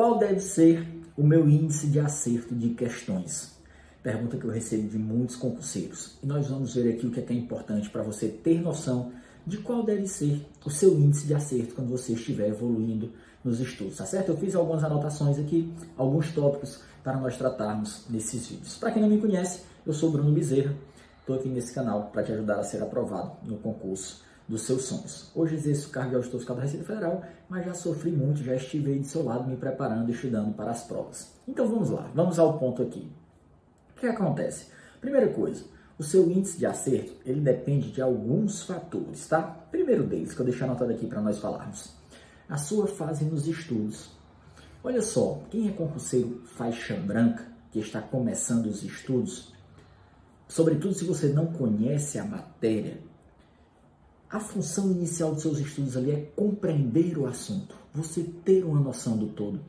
Qual 0.00 0.16
deve 0.16 0.40
ser 0.40 0.88
o 1.14 1.22
meu 1.22 1.46
índice 1.46 1.86
de 1.86 2.00
acerto 2.00 2.54
de 2.54 2.70
questões? 2.70 3.52
Pergunta 4.02 4.38
que 4.38 4.46
eu 4.46 4.50
recebo 4.50 4.88
de 4.88 4.96
muitos 4.96 5.36
concurseiros. 5.36 6.16
E 6.22 6.26
nós 6.26 6.48
vamos 6.48 6.74
ver 6.74 6.94
aqui 6.94 7.06
o 7.06 7.10
que 7.10 7.20
é, 7.20 7.22
que 7.22 7.34
é 7.34 7.36
importante 7.36 7.90
para 7.90 8.02
você 8.02 8.28
ter 8.28 8.62
noção 8.62 9.12
de 9.46 9.58
qual 9.58 9.82
deve 9.82 10.06
ser 10.06 10.40
o 10.64 10.70
seu 10.70 10.98
índice 10.98 11.26
de 11.26 11.34
acerto 11.34 11.74
quando 11.74 11.90
você 11.90 12.14
estiver 12.14 12.48
evoluindo 12.48 13.12
nos 13.44 13.60
estudos, 13.60 13.98
tá 13.98 14.06
certo? 14.06 14.30
Eu 14.30 14.38
fiz 14.38 14.54
algumas 14.54 14.82
anotações 14.82 15.38
aqui, 15.38 15.70
alguns 15.98 16.32
tópicos 16.32 16.80
para 17.04 17.18
nós 17.18 17.36
tratarmos 17.36 18.06
nesses 18.08 18.48
vídeos. 18.48 18.78
Para 18.78 18.92
quem 18.92 19.02
não 19.02 19.08
me 19.10 19.20
conhece, 19.20 19.64
eu 19.84 19.92
sou 19.92 20.10
Bruno 20.10 20.32
Bezerra, 20.32 20.74
estou 21.20 21.36
aqui 21.36 21.50
nesse 21.50 21.74
canal 21.74 22.04
para 22.10 22.22
te 22.22 22.32
ajudar 22.32 22.58
a 22.58 22.62
ser 22.62 22.82
aprovado 22.82 23.32
no 23.42 23.58
concurso 23.58 24.22
dos 24.50 24.62
seus 24.62 24.82
sonhos. 24.82 25.30
Hoje 25.32 25.54
exerço 25.54 25.88
o 25.88 25.90
cargo 25.92 26.10
de 26.10 26.16
auditor 26.16 26.40
fiscal 26.40 26.56
da 26.56 26.62
Receita 26.62 26.84
Federal, 26.84 27.22
mas 27.48 27.64
já 27.64 27.72
sofri 27.72 28.10
muito, 28.10 28.42
já 28.42 28.56
estive 28.56 28.90
aí 28.90 28.98
do 28.98 29.06
seu 29.06 29.22
lado 29.22 29.48
me 29.48 29.56
preparando 29.56 30.10
e 30.10 30.12
estudando 30.12 30.52
para 30.52 30.72
as 30.72 30.82
provas. 30.82 31.32
Então 31.46 31.68
vamos 31.68 31.88
lá, 31.88 32.10
vamos 32.12 32.36
ao 32.36 32.58
ponto 32.58 32.82
aqui. 32.82 33.08
O 33.96 34.00
que 34.00 34.06
acontece? 34.08 34.66
Primeira 35.00 35.28
coisa, 35.28 35.64
o 35.96 36.02
seu 36.02 36.28
índice 36.28 36.58
de 36.58 36.66
acerto, 36.66 37.12
ele 37.24 37.40
depende 37.40 37.92
de 37.92 38.02
alguns 38.02 38.64
fatores, 38.64 39.28
tá? 39.28 39.40
Primeiro 39.70 40.02
deles, 40.02 40.34
que 40.34 40.40
eu 40.40 40.44
deixei 40.44 40.66
anotado 40.66 40.90
aqui 40.90 41.06
para 41.06 41.22
nós 41.22 41.38
falarmos. 41.38 41.94
A 42.48 42.56
sua 42.56 42.88
fase 42.88 43.24
nos 43.24 43.46
estudos. 43.46 44.10
Olha 44.82 45.00
só, 45.00 45.44
quem 45.48 45.68
é 45.68 45.72
concurseiro 45.72 46.42
faixa 46.56 46.96
branca, 46.96 47.46
que 47.70 47.78
está 47.78 48.02
começando 48.02 48.66
os 48.66 48.82
estudos, 48.82 49.54
sobretudo 50.48 50.92
se 50.92 51.04
você 51.04 51.28
não 51.28 51.46
conhece 51.52 52.18
a 52.18 52.24
matéria, 52.24 52.98
a 54.30 54.38
função 54.38 54.92
inicial 54.92 55.32
dos 55.32 55.42
seus 55.42 55.58
estudos 55.58 55.96
ali 55.96 56.12
é 56.12 56.20
compreender 56.36 57.18
o 57.18 57.26
assunto, 57.26 57.74
você 57.92 58.22
ter 58.22 58.64
uma 58.64 58.78
noção 58.78 59.16
do 59.16 59.26
todo. 59.26 59.60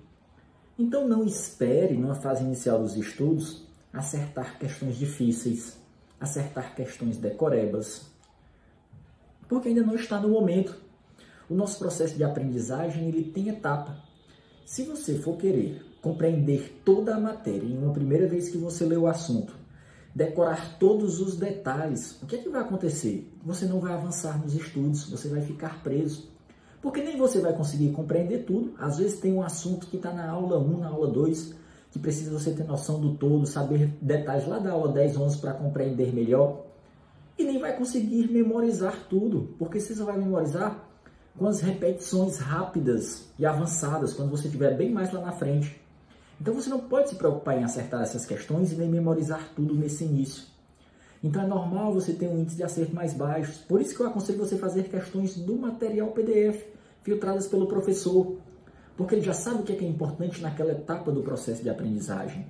Então 0.77 1.07
não 1.07 1.25
espere, 1.25 1.97
numa 1.97 2.13
fase 2.13 2.43
inicial 2.43 2.79
dos 2.79 2.95
estudos, 2.95 3.65
acertar 3.91 4.59
questões 4.59 4.97
difíceis, 4.97 5.79
acertar 6.19 6.75
questões 6.75 7.17
decorebas, 7.17 8.05
porque 9.49 9.69
ainda 9.69 9.81
não 9.81 9.95
está 9.95 10.19
no 10.19 10.29
momento. 10.29 10.79
O 11.49 11.55
nosso 11.55 11.79
processo 11.79 12.15
de 12.15 12.23
aprendizagem 12.23 13.07
ele 13.07 13.23
tem 13.23 13.49
etapa. 13.49 13.97
Se 14.63 14.83
você 14.83 15.15
for 15.15 15.37
querer 15.37 15.83
compreender 16.01 16.81
toda 16.85 17.15
a 17.15 17.19
matéria 17.19 17.65
em 17.65 17.77
uma 17.77 17.91
primeira 17.91 18.27
vez 18.27 18.49
que 18.49 18.57
você 18.57 18.85
lê 18.85 18.95
o 18.95 19.07
assunto, 19.07 19.60
decorar 20.13 20.77
todos 20.77 21.19
os 21.19 21.37
detalhes, 21.37 22.21
o 22.21 22.25
que 22.25 22.35
é 22.35 22.39
que 22.39 22.49
vai 22.49 22.61
acontecer? 22.61 23.31
Você 23.43 23.65
não 23.65 23.79
vai 23.79 23.93
avançar 23.93 24.41
nos 24.41 24.53
estudos, 24.53 25.09
você 25.09 25.29
vai 25.29 25.41
ficar 25.41 25.81
preso. 25.81 26.29
Porque 26.81 27.01
nem 27.01 27.17
você 27.17 27.39
vai 27.39 27.53
conseguir 27.53 27.91
compreender 27.91 28.39
tudo. 28.39 28.73
Às 28.77 28.97
vezes 28.97 29.19
tem 29.19 29.33
um 29.33 29.43
assunto 29.43 29.87
que 29.87 29.97
está 29.97 30.11
na 30.11 30.29
aula 30.29 30.57
1, 30.57 30.79
na 30.79 30.87
aula 30.87 31.07
2, 31.07 31.53
que 31.91 31.99
precisa 31.99 32.37
você 32.37 32.51
ter 32.51 32.63
noção 32.63 32.99
do 32.99 33.15
todo, 33.15 33.45
saber 33.45 33.93
detalhes 34.01 34.47
lá 34.47 34.57
da 34.57 34.71
aula 34.71 34.91
10, 34.91 35.17
11 35.17 35.37
para 35.37 35.53
compreender 35.53 36.13
melhor. 36.13 36.65
E 37.37 37.43
nem 37.43 37.59
vai 37.59 37.75
conseguir 37.75 38.31
memorizar 38.31 39.07
tudo, 39.09 39.55
porque 39.59 39.79
você 39.79 39.93
só 39.93 40.05
vai 40.05 40.17
memorizar 40.17 40.87
com 41.37 41.47
as 41.47 41.61
repetições 41.61 42.37
rápidas 42.37 43.29
e 43.37 43.45
avançadas, 43.45 44.13
quando 44.13 44.29
você 44.29 44.47
estiver 44.47 44.75
bem 44.75 44.91
mais 44.91 45.11
lá 45.13 45.21
na 45.21 45.31
frente. 45.31 45.79
Então 46.41 46.55
você 46.55 46.71
não 46.71 46.79
pode 46.79 47.07
se 47.07 47.15
preocupar 47.15 47.55
em 47.55 47.63
acertar 47.63 48.01
essas 48.01 48.25
questões 48.25 48.71
e 48.71 48.75
nem 48.75 48.89
memorizar 48.89 49.49
tudo 49.55 49.75
nesse 49.75 50.05
início. 50.05 50.43
Então 51.23 51.43
é 51.43 51.45
normal 51.45 51.93
você 51.93 52.13
ter 52.13 52.27
um 52.27 52.39
índice 52.39 52.57
de 52.57 52.63
acerto 52.63 52.95
mais 52.95 53.13
baixo. 53.13 53.63
Por 53.67 53.79
isso 53.79 53.95
que 53.95 54.01
eu 54.01 54.07
aconselho 54.07 54.39
você 54.39 54.57
fazer 54.57 54.89
questões 54.89 55.37
do 55.37 55.55
material 55.55 56.07
PDF, 56.07 56.65
filtradas 57.03 57.47
pelo 57.47 57.67
professor, 57.67 58.37
porque 58.97 59.13
ele 59.13 59.21
já 59.21 59.35
sabe 59.35 59.61
o 59.61 59.63
que 59.63 59.73
é, 59.73 59.75
que 59.75 59.85
é 59.85 59.87
importante 59.87 60.41
naquela 60.41 60.71
etapa 60.71 61.11
do 61.11 61.21
processo 61.21 61.61
de 61.61 61.69
aprendizagem. 61.69 62.47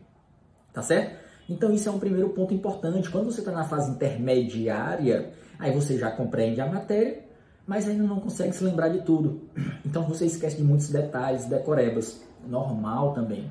Tá 0.71 0.81
certo? 0.81 1.19
Então 1.49 1.73
isso 1.73 1.89
é 1.89 1.91
um 1.91 1.99
primeiro 1.99 2.29
ponto 2.29 2.53
importante. 2.53 3.09
Quando 3.09 3.25
você 3.25 3.41
está 3.41 3.51
na 3.51 3.65
fase 3.65 3.91
intermediária, 3.91 5.33
aí 5.59 5.75
você 5.75 5.97
já 5.97 6.09
compreende 6.09 6.61
a 6.61 6.65
matéria, 6.65 7.25
mas 7.67 7.89
ainda 7.89 8.05
não 8.05 8.21
consegue 8.21 8.55
se 8.55 8.63
lembrar 8.63 8.87
de 8.87 9.01
tudo. 9.01 9.41
Então 9.85 10.03
você 10.03 10.25
esquece 10.25 10.55
de 10.55 10.63
muitos 10.63 10.87
detalhes, 10.87 11.43
decorebas. 11.43 12.21
Normal 12.47 13.13
também. 13.13 13.49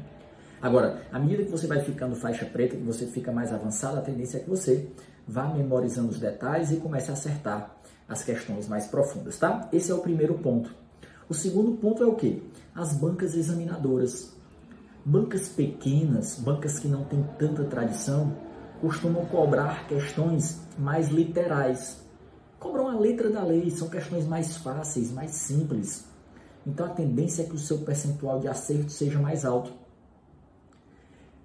Agora, 0.63 1.03
à 1.11 1.19
medida 1.19 1.45
que 1.45 1.51
você 1.51 1.67
vai 1.67 1.81
ficando 1.81 2.15
faixa 2.15 2.45
preta, 2.45 2.77
que 2.77 2.83
você 2.83 3.07
fica 3.07 3.33
mais 3.33 3.53
avançado, 3.53 3.99
a 3.99 4.03
tendência 4.03 4.37
é 4.37 4.41
que 4.41 4.51
você 4.51 4.89
vá 5.27 5.49
memorizando 5.49 6.11
os 6.11 6.19
detalhes 6.19 6.71
e 6.71 6.77
comece 6.77 7.11
a 7.11 7.15
acertar 7.15 7.77
as 8.09 8.23
questões 8.23 8.69
mais 8.69 8.87
profundas, 8.87 9.39
tá? 9.39 9.69
Esse 9.73 9.91
é 9.91 9.95
o 9.95 10.01
primeiro 10.01 10.35
ponto. 10.35 10.75
O 11.29 11.35
segundo 11.35 11.73
ponto 11.79 12.03
é 12.03 12.07
o 12.07 12.15
quê? 12.15 12.43
As 12.75 12.93
bancas 12.93 13.35
examinadoras. 13.35 14.33
Bancas 15.05 15.49
pequenas, 15.49 16.39
bancas 16.39 16.79
que 16.79 16.89
não 16.89 17.05
têm 17.05 17.25
tanta 17.39 17.65
tradição, 17.65 18.37
costumam 18.81 19.25
cobrar 19.27 19.87
questões 19.87 20.61
mais 20.77 21.09
literais. 21.09 22.01
Cobram 22.59 22.89
a 22.89 22.99
letra 22.99 23.31
da 23.31 23.43
lei, 23.43 23.71
são 23.71 23.89
questões 23.89 24.27
mais 24.27 24.57
fáceis, 24.57 25.11
mais 25.11 25.31
simples. 25.31 26.05
Então 26.67 26.85
a 26.85 26.91
tendência 26.91 27.43
é 27.43 27.47
que 27.47 27.55
o 27.55 27.59
seu 27.59 27.79
percentual 27.79 28.41
de 28.41 28.49
acerto 28.49 28.91
seja 28.91 29.19
mais 29.19 29.45
alto. 29.45 29.73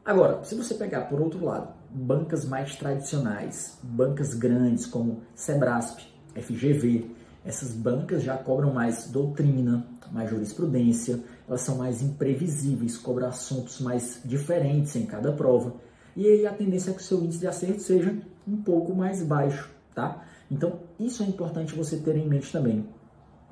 Agora, 0.06 0.44
se 0.44 0.54
você 0.54 0.76
pegar 0.76 1.06
por 1.06 1.20
outro 1.20 1.44
lado, 1.44 1.74
bancas 1.90 2.46
mais 2.46 2.76
tradicionais, 2.76 3.80
bancas 3.82 4.36
grandes 4.36 4.86
como 4.86 5.24
Sebrasp, 5.34 6.00
FGV, 6.36 7.10
essas 7.44 7.74
bancas 7.74 8.22
já 8.22 8.38
cobram 8.38 8.72
mais 8.72 9.08
doutrina, 9.08 9.84
mais 10.12 10.30
jurisprudência, 10.30 11.24
elas 11.48 11.62
são 11.62 11.78
mais 11.78 12.04
imprevisíveis, 12.04 12.98
cobram 12.98 13.30
assuntos 13.30 13.82
mais 13.82 14.22
diferentes 14.24 14.96
em 14.96 15.08
cada 15.08 15.32
prova. 15.32 15.74
E 16.16 16.28
aí 16.28 16.46
a 16.46 16.54
tendência 16.54 16.92
é 16.92 16.94
que 16.94 17.02
o 17.02 17.04
seu 17.04 17.24
índice 17.24 17.40
de 17.40 17.48
acerto 17.48 17.82
seja 17.82 18.16
um 18.48 18.58
pouco 18.58 18.94
mais 18.94 19.24
baixo, 19.24 19.72
tá? 19.96 20.24
Então, 20.52 20.82
isso 21.00 21.24
é 21.24 21.26
importante 21.26 21.74
você 21.74 21.98
ter 21.98 22.16
em 22.16 22.30
mente 22.30 22.52
também. 22.52 22.88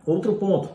Outro 0.05 0.35
ponto, 0.35 0.69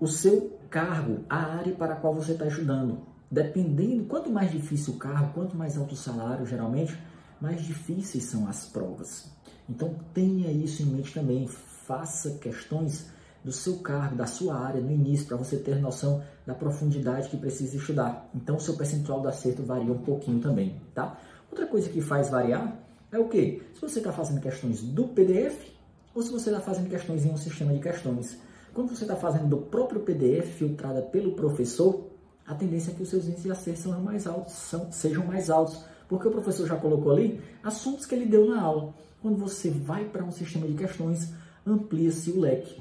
o 0.00 0.08
seu 0.08 0.58
cargo, 0.68 1.20
a 1.30 1.36
área 1.36 1.72
para 1.72 1.92
a 1.92 1.96
qual 1.96 2.12
você 2.12 2.32
está 2.32 2.48
estudando 2.48 3.14
dependendo, 3.30 4.04
quanto 4.04 4.30
mais 4.30 4.50
difícil 4.50 4.94
o 4.94 4.98
carro, 4.98 5.32
quanto 5.34 5.56
mais 5.56 5.76
alto 5.76 5.94
o 5.94 5.96
salário, 5.96 6.46
geralmente, 6.46 6.96
mais 7.40 7.62
difíceis 7.62 8.24
são 8.24 8.48
as 8.48 8.66
provas. 8.66 9.30
Então 9.68 9.94
tenha 10.14 10.50
isso 10.50 10.82
em 10.82 10.86
mente 10.86 11.12
também, 11.12 11.46
faça 11.46 12.38
questões 12.38 13.10
do 13.44 13.52
seu 13.52 13.78
cargo, 13.78 14.16
da 14.16 14.26
sua 14.26 14.56
área 14.58 14.80
no 14.80 14.90
início, 14.90 15.26
para 15.26 15.36
você 15.36 15.56
ter 15.56 15.76
noção 15.76 16.22
da 16.44 16.54
profundidade 16.54 17.28
que 17.28 17.36
precisa 17.36 17.76
estudar. 17.76 18.28
Então 18.34 18.58
seu 18.58 18.74
percentual 18.74 19.20
de 19.20 19.28
acerto 19.28 19.62
varia 19.62 19.92
um 19.92 19.98
pouquinho 19.98 20.40
também, 20.40 20.80
tá? 20.94 21.18
Outra 21.50 21.66
coisa 21.66 21.88
que 21.88 22.00
faz 22.00 22.28
variar 22.28 22.76
é 23.12 23.18
o 23.18 23.28
que? 23.28 23.62
Se 23.74 23.80
você 23.80 23.98
está 23.98 24.12
fazendo 24.12 24.40
questões 24.40 24.82
do 24.82 25.08
PDF 25.08 25.76
ou 26.14 26.22
se 26.22 26.32
você 26.32 26.50
está 26.50 26.60
fazendo 26.60 26.88
questões 26.88 27.24
em 27.24 27.30
um 27.30 27.36
sistema 27.36 27.74
de 27.74 27.80
questões. 27.80 28.38
Quando 28.72 28.88
você 28.88 29.04
está 29.04 29.16
fazendo 29.16 29.48
do 29.48 29.58
próprio 29.58 30.00
PDF, 30.00 30.46
filtrada 30.58 31.02
pelo 31.02 31.32
professor, 31.32 32.06
a 32.46 32.54
tendência 32.54 32.92
é 32.92 32.94
que 32.94 33.02
os 33.02 33.08
seus 33.08 33.24
índices 33.24 33.42
de 33.42 33.50
acerto 33.50 33.80
sejam 33.80 34.00
mais 34.00 34.26
altos, 34.26 34.52
são, 34.54 34.92
sejam 34.92 35.26
mais 35.26 35.50
altos, 35.50 35.84
porque 36.08 36.28
o 36.28 36.30
professor 36.30 36.66
já 36.66 36.76
colocou 36.76 37.12
ali 37.12 37.40
assuntos 37.62 38.06
que 38.06 38.14
ele 38.14 38.26
deu 38.26 38.48
na 38.48 38.60
aula. 38.60 38.94
Quando 39.20 39.36
você 39.36 39.68
vai 39.70 40.04
para 40.04 40.24
um 40.24 40.30
sistema 40.30 40.66
de 40.66 40.74
questões, 40.74 41.32
amplia-se 41.66 42.30
o 42.30 42.40
leque. 42.40 42.80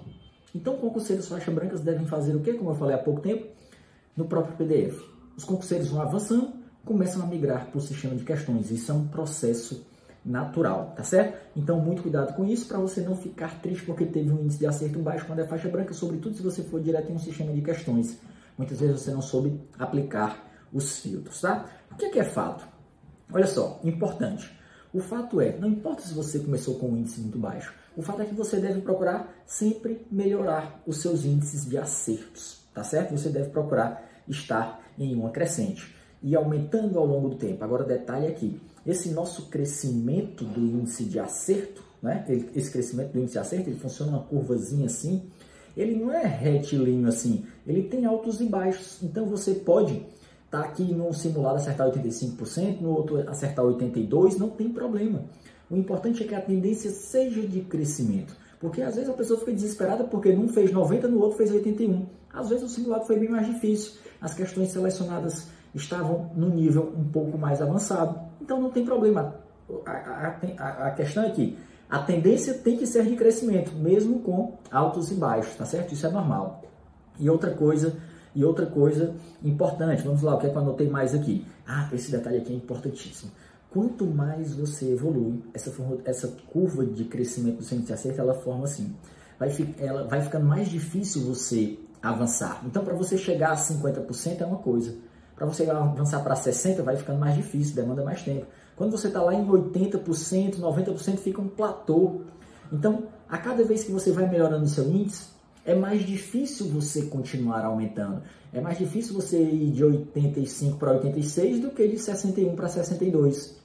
Então, 0.53 0.77
concurseiros 0.77 1.27
faixa 1.27 1.49
brancas 1.49 1.81
devem 1.81 2.05
fazer 2.05 2.35
o 2.35 2.41
quê? 2.41 2.53
Como 2.53 2.69
eu 2.69 2.75
falei 2.75 2.95
há 2.95 2.99
pouco 2.99 3.21
tempo, 3.21 3.47
no 4.15 4.25
próprio 4.25 4.55
PDF. 4.55 5.01
Os 5.35 5.43
concurseiros 5.43 5.89
vão 5.89 6.01
avançando, 6.01 6.53
começam 6.85 7.23
a 7.23 7.25
migrar 7.25 7.65
para 7.65 7.77
o 7.77 7.81
sistema 7.81 8.15
de 8.15 8.23
questões. 8.23 8.69
Isso 8.69 8.91
é 8.91 8.95
um 8.95 9.07
processo 9.07 9.85
natural, 10.23 10.93
tá 10.95 11.03
certo? 11.03 11.37
Então, 11.55 11.79
muito 11.79 12.03
cuidado 12.03 12.35
com 12.35 12.45
isso 12.45 12.67
para 12.67 12.77
você 12.77 13.01
não 13.01 13.15
ficar 13.15 13.59
triste 13.61 13.83
porque 13.83 14.05
teve 14.05 14.31
um 14.31 14.43
índice 14.43 14.59
de 14.59 14.67
acerto 14.67 14.99
baixo 14.99 15.25
quando 15.25 15.39
é 15.39 15.47
faixa 15.47 15.67
branca, 15.67 15.93
sobretudo 15.93 16.35
se 16.35 16.43
você 16.43 16.63
for 16.63 16.79
direto 16.79 17.11
em 17.11 17.15
um 17.15 17.19
sistema 17.19 17.51
de 17.51 17.61
questões 17.61 18.17
muitas 18.57 18.79
vezes 18.79 19.01
você 19.01 19.11
não 19.11 19.21
soube 19.21 19.59
aplicar 19.77 20.51
os 20.71 20.99
filtros, 20.99 21.41
tá? 21.41 21.65
O 21.91 21.95
que 21.95 22.05
é, 22.05 22.09
que 22.09 22.19
é 22.19 22.23
fato? 22.23 22.67
Olha 23.31 23.47
só, 23.47 23.79
importante. 23.83 24.51
O 24.93 24.99
fato 24.99 25.41
é, 25.41 25.57
não 25.57 25.67
importa 25.67 26.01
se 26.01 26.13
você 26.13 26.39
começou 26.39 26.75
com 26.75 26.89
um 26.89 26.97
índice 26.97 27.19
muito 27.19 27.37
baixo, 27.37 27.73
o 27.97 28.01
fato 28.01 28.21
é 28.21 28.25
que 28.25 28.33
você 28.33 28.57
deve 28.59 28.81
procurar 28.81 29.33
sempre 29.45 30.05
melhorar 30.11 30.81
os 30.85 30.97
seus 31.01 31.25
índices 31.25 31.65
de 31.65 31.77
acertos, 31.77 32.61
tá 32.73 32.83
certo? 32.83 33.11
Você 33.11 33.29
deve 33.29 33.49
procurar 33.49 34.09
estar 34.27 34.81
em 34.97 35.13
uma 35.15 35.31
crescente 35.31 35.95
e 36.21 36.35
aumentando 36.35 36.97
ao 36.97 37.05
longo 37.05 37.29
do 37.29 37.35
tempo. 37.35 37.63
Agora, 37.63 37.83
detalhe 37.83 38.27
aqui, 38.27 38.59
esse 38.85 39.09
nosso 39.09 39.47
crescimento 39.47 40.43
do 40.43 40.59
índice 40.59 41.05
de 41.05 41.19
acerto, 41.19 41.83
né? 42.01 42.25
Esse 42.53 42.71
crescimento 42.71 43.11
do 43.13 43.19
índice 43.19 43.33
de 43.33 43.39
acerto, 43.39 43.69
ele 43.69 43.79
funciona 43.79 44.11
uma 44.11 44.23
curvazinha 44.23 44.85
assim, 44.85 45.29
ele 45.75 45.95
não 45.95 46.11
é 46.11 46.25
retilíneo 46.25 47.07
assim, 47.07 47.45
ele 47.67 47.83
tem 47.83 48.05
altos 48.05 48.39
e 48.41 48.45
baixos. 48.45 49.01
Então 49.03 49.25
você 49.25 49.53
pode 49.53 49.93
estar 50.45 50.61
tá 50.61 50.61
aqui 50.61 50.83
num 50.83 51.11
simulado 51.11 51.57
acertar 51.57 51.91
85%, 51.91 52.81
no 52.81 52.91
outro 52.91 53.29
acertar 53.29 53.65
82%, 53.65 54.37
não 54.37 54.49
tem 54.49 54.69
problema. 54.69 55.23
O 55.69 55.75
importante 55.75 56.23
é 56.23 56.27
que 56.27 56.35
a 56.35 56.41
tendência 56.41 56.91
seja 56.91 57.41
de 57.41 57.61
crescimento. 57.61 58.35
Porque 58.59 58.81
às 58.81 58.95
vezes 58.95 59.09
a 59.09 59.13
pessoa 59.13 59.39
fica 59.39 59.51
desesperada 59.51 60.03
porque 60.03 60.31
num 60.31 60.47
fez 60.47 60.71
90, 60.71 61.07
no 61.07 61.19
outro 61.19 61.37
fez 61.37 61.51
81. 61.51 62.05
Às 62.33 62.49
vezes 62.49 62.63
o 62.63 62.69
simulado 62.69 63.05
foi 63.05 63.19
bem 63.19 63.29
mais 63.29 63.47
difícil. 63.47 63.93
as 64.21 64.33
questões 64.33 64.69
selecionadas 64.69 65.47
estavam 65.73 66.31
no 66.35 66.49
nível 66.49 66.93
um 66.97 67.03
pouco 67.03 67.37
mais 67.37 67.61
avançado. 67.61 68.19
Então 68.41 68.61
não 68.61 68.69
tem 68.69 68.85
problema. 68.85 69.35
A, 69.85 69.91
a, 70.57 70.87
a 70.87 70.91
questão 70.91 71.23
é 71.23 71.31
que 71.31 71.57
a 71.89 71.99
tendência 71.99 72.53
tem 72.53 72.77
que 72.77 72.87
ser 72.87 73.05
de 73.05 73.15
crescimento, 73.15 73.71
mesmo 73.73 74.19
com 74.19 74.57
altos 74.71 75.11
e 75.11 75.15
baixos, 75.15 75.55
tá 75.55 75.65
certo? 75.65 75.93
Isso 75.93 76.05
é 76.05 76.09
normal. 76.09 76.63
E 77.19 77.29
outra 77.29 77.51
coisa, 77.51 77.95
e 78.33 78.43
outra 78.43 78.65
coisa 78.65 79.15
importante, 79.43 80.03
vamos 80.03 80.21
lá, 80.21 80.35
o 80.35 80.39
que 80.39 80.47
é 80.47 80.49
que 80.49 80.55
eu 80.55 80.61
anotei 80.61 80.89
mais 80.89 81.13
aqui? 81.13 81.45
Ah, 81.67 81.89
esse 81.93 82.11
detalhe 82.11 82.37
aqui 82.37 82.53
é 82.53 82.55
importantíssimo. 82.55 83.31
Quanto 83.69 84.05
mais 84.05 84.55
você 84.55 84.93
evolui, 84.93 85.43
essa, 85.53 85.71
essa 86.05 86.27
curva 86.51 86.85
de 86.85 87.05
crescimento 87.05 87.57
do 87.57 87.63
centro 87.63 87.85
de 87.85 87.93
acerto, 87.93 88.21
ela 88.21 88.33
forma 88.33 88.63
assim. 88.63 88.95
Vai, 89.37 89.49
ela 89.77 90.07
vai 90.07 90.21
ficando 90.21 90.45
mais 90.45 90.69
difícil 90.69 91.23
você 91.23 91.77
avançar. 92.01 92.61
Então, 92.65 92.83
para 92.83 92.93
você 92.93 93.17
chegar 93.17 93.51
a 93.51 93.55
50% 93.55 94.41
é 94.41 94.45
uma 94.45 94.59
coisa. 94.59 94.95
Para 95.35 95.45
você 95.45 95.69
avançar 95.69 96.21
para 96.21 96.35
60% 96.35 96.81
vai 96.83 96.95
ficando 96.95 97.19
mais 97.19 97.35
difícil, 97.35 97.75
demanda 97.75 98.03
mais 98.03 98.23
tempo. 98.23 98.45
Quando 98.75 98.91
você 98.91 99.07
está 99.07 99.21
lá 99.21 99.33
em 99.33 99.45
80%, 99.45 100.59
90% 100.59 101.17
fica 101.17 101.41
um 101.41 101.47
platô. 101.47 102.21
Então, 102.71 103.03
a 103.29 103.37
cada 103.37 103.63
vez 103.63 103.83
que 103.83 103.91
você 103.91 104.11
vai 104.11 104.29
melhorando 104.29 104.65
o 104.65 104.67
seu 104.67 104.89
índice, 104.89 105.29
é 105.65 105.73
mais 105.73 106.05
difícil 106.05 106.67
você 106.67 107.03
continuar 107.03 107.65
aumentando. 107.65 108.21
É 108.53 108.61
mais 108.61 108.77
difícil 108.77 109.13
você 109.13 109.41
ir 109.41 109.71
de 109.71 109.83
85 109.83 110.77
para 110.77 110.91
86 110.91 111.59
do 111.59 111.71
que 111.71 111.87
de 111.87 111.97
61 111.97 112.55
para 112.55 112.67
62. 112.67 113.55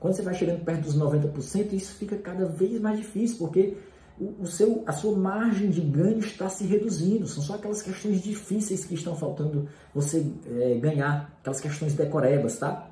Quando 0.00 0.14
você 0.14 0.22
vai 0.22 0.34
chegando 0.34 0.64
perto 0.64 0.82
dos 0.82 0.98
90%, 0.98 1.72
isso 1.74 1.94
fica 1.94 2.16
cada 2.16 2.46
vez 2.46 2.80
mais 2.80 2.98
difícil, 2.98 3.38
porque 3.38 3.76
o, 4.18 4.46
seu, 4.46 4.82
a 4.86 4.92
sua 4.92 5.16
margem 5.16 5.70
de 5.70 5.80
ganho 5.80 6.18
está 6.18 6.48
se 6.48 6.64
reduzindo. 6.64 7.26
São 7.26 7.42
só 7.42 7.54
aquelas 7.54 7.82
questões 7.82 8.20
difíceis 8.20 8.84
que 8.84 8.94
estão 8.94 9.14
faltando 9.14 9.68
você 9.94 10.26
é, 10.46 10.74
ganhar, 10.76 11.36
aquelas 11.40 11.60
questões 11.60 11.94
decorebas, 11.94 12.58
tá? 12.58 12.88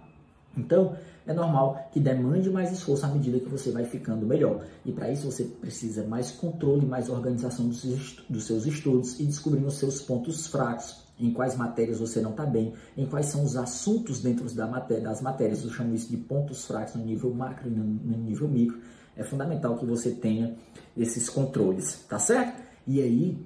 Então, 0.56 0.96
é 1.26 1.32
normal 1.32 1.88
que 1.92 2.00
demande 2.00 2.50
mais 2.50 2.72
esforço 2.72 3.06
à 3.06 3.08
medida 3.08 3.38
que 3.38 3.48
você 3.48 3.70
vai 3.70 3.84
ficando 3.84 4.26
melhor. 4.26 4.64
E 4.84 4.90
para 4.90 5.10
isso 5.10 5.30
você 5.30 5.44
precisa 5.44 6.04
mais 6.04 6.30
controle, 6.30 6.84
mais 6.84 7.08
organização 7.08 7.68
dos, 7.68 8.44
seus 8.44 8.66
estudos 8.66 9.20
e 9.20 9.24
descobrindo 9.24 9.68
os 9.68 9.78
seus 9.78 10.02
pontos 10.02 10.46
fracos, 10.46 11.04
em 11.18 11.32
quais 11.32 11.56
matérias 11.56 12.00
você 12.00 12.20
não 12.20 12.30
está 12.30 12.44
bem, 12.44 12.72
em 12.96 13.06
quais 13.06 13.26
são 13.26 13.44
os 13.44 13.56
assuntos 13.56 14.20
dentro 14.20 14.52
da 14.54 14.66
das 14.66 15.20
matérias. 15.20 15.62
Eu 15.62 15.70
chamo 15.70 15.94
isso 15.94 16.08
de 16.08 16.16
pontos 16.16 16.64
fracos 16.64 16.94
no 16.94 17.04
nível 17.04 17.32
macro 17.32 17.68
e 17.68 17.70
no 17.70 18.18
nível 18.18 18.48
micro. 18.48 18.78
É 19.16 19.22
fundamental 19.22 19.76
que 19.76 19.84
você 19.84 20.10
tenha 20.10 20.56
esses 20.96 21.28
controles, 21.28 22.04
tá 22.08 22.18
certo? 22.18 22.60
E 22.86 23.00
aí 23.02 23.38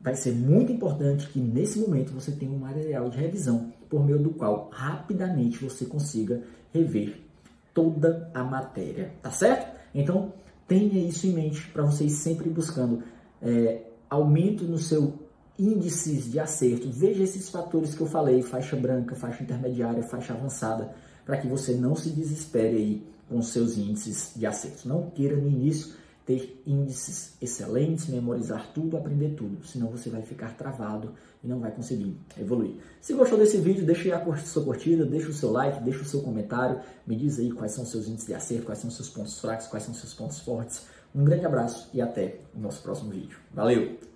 vai 0.00 0.14
ser 0.14 0.32
muito 0.34 0.72
importante 0.72 1.28
que 1.28 1.38
nesse 1.38 1.78
momento 1.78 2.12
você 2.12 2.32
tenha 2.32 2.50
um 2.50 2.58
material 2.58 3.08
de 3.08 3.16
revisão 3.16 3.72
por 3.90 4.04
meio 4.06 4.18
do 4.18 4.30
qual 4.30 4.70
rapidamente 4.72 5.62
você 5.62 5.84
consiga 5.84 6.42
rever 6.72 7.20
toda 7.74 8.30
a 8.32 8.42
matéria, 8.44 9.12
tá 9.20 9.30
certo? 9.30 9.76
Então 9.94 10.32
tenha 10.66 11.04
isso 11.06 11.26
em 11.26 11.32
mente 11.32 11.66
para 11.72 11.82
vocês 11.82 12.12
sempre 12.12 12.48
buscando 12.48 13.02
é, 13.42 13.82
aumento 14.08 14.64
no 14.64 14.78
seu 14.78 15.18
índices 15.58 16.30
de 16.30 16.38
acerto. 16.38 16.90
Veja 16.90 17.22
esses 17.22 17.50
fatores 17.50 17.94
que 17.94 18.00
eu 18.00 18.06
falei, 18.06 18.40
faixa 18.42 18.76
branca, 18.76 19.14
faixa 19.14 19.42
intermediária, 19.42 20.02
faixa 20.02 20.32
avançada, 20.32 20.94
para 21.26 21.36
que 21.36 21.48
você 21.48 21.74
não 21.74 21.94
se 21.94 22.10
desespere 22.10 22.76
aí 22.76 23.06
com 23.28 23.42
seus 23.42 23.76
índices 23.76 24.32
de 24.34 24.46
acerto. 24.46 24.88
Não 24.88 25.10
queira 25.10 25.36
no 25.36 25.48
início 25.48 25.94
ter 26.30 26.62
índices 26.64 27.32
excelentes, 27.42 28.06
memorizar 28.06 28.72
tudo, 28.72 28.96
aprender 28.96 29.30
tudo, 29.30 29.66
senão 29.66 29.88
você 29.88 30.08
vai 30.08 30.22
ficar 30.22 30.56
travado 30.56 31.12
e 31.42 31.48
não 31.48 31.58
vai 31.58 31.72
conseguir 31.72 32.16
evoluir. 32.38 32.76
Se 33.00 33.12
gostou 33.14 33.36
desse 33.36 33.56
vídeo, 33.58 33.84
deixe 33.84 34.12
a 34.12 34.36
sua 34.36 34.62
curtida, 34.62 35.04
deixe 35.04 35.26
o 35.26 35.32
seu 35.32 35.50
like, 35.50 35.82
deixe 35.82 36.00
o 36.00 36.04
seu 36.04 36.22
comentário, 36.22 36.80
me 37.04 37.16
diz 37.16 37.40
aí 37.40 37.50
quais 37.50 37.72
são 37.72 37.82
os 37.82 37.90
seus 37.90 38.06
índices 38.06 38.28
de 38.28 38.34
acerto, 38.34 38.66
quais 38.66 38.78
são 38.78 38.88
os 38.88 38.94
seus 38.94 39.08
pontos 39.08 39.40
fracos, 39.40 39.66
quais 39.66 39.82
são 39.82 39.92
os 39.92 39.98
seus 39.98 40.14
pontos 40.14 40.38
fortes. 40.38 40.86
Um 41.12 41.24
grande 41.24 41.44
abraço 41.44 41.90
e 41.92 42.00
até 42.00 42.38
o 42.54 42.60
nosso 42.60 42.80
próximo 42.80 43.10
vídeo. 43.10 43.38
Valeu! 43.52 44.09